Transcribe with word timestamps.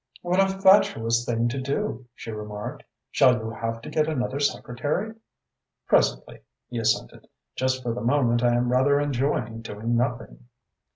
"What 0.23 0.39
a 0.39 0.47
fatuous 0.59 1.25
thing 1.27 1.47
to 1.49 1.61
do!" 1.61 2.07
she 2.15 2.31
remarked. 2.31 2.81
"Shall 3.11 3.37
you 3.37 3.51
have 3.51 3.83
to 3.83 3.89
get 3.91 4.07
another 4.07 4.39
secretary?" 4.39 5.13
"Presently," 5.87 6.39
he 6.71 6.79
assented. 6.79 7.27
"Just 7.55 7.83
for 7.83 7.93
the 7.93 8.01
moment 8.01 8.41
I 8.41 8.55
am 8.55 8.71
rather 8.71 8.99
enjoying 8.99 9.61
doing 9.61 9.95
nothing." 9.95 10.47